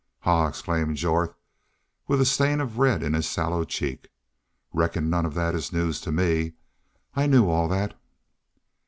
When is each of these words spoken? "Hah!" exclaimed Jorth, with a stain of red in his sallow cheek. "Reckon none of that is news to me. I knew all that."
"Hah!" 0.21 0.47
exclaimed 0.47 0.97
Jorth, 0.97 1.35
with 2.07 2.19
a 2.19 2.25
stain 2.25 2.59
of 2.59 2.79
red 2.79 3.03
in 3.03 3.13
his 3.13 3.29
sallow 3.29 3.63
cheek. 3.63 4.09
"Reckon 4.73 5.11
none 5.11 5.27
of 5.27 5.35
that 5.35 5.53
is 5.53 5.71
news 5.71 6.01
to 6.01 6.11
me. 6.11 6.53
I 7.15 7.27
knew 7.27 7.47
all 7.47 7.67
that." 7.67 7.93